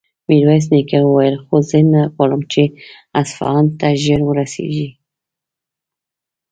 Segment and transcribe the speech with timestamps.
[0.29, 2.63] ميرويس نيکه وويل: خو زه نه غواړم چې
[3.21, 4.89] اصفهان ته ژر ورسېږي.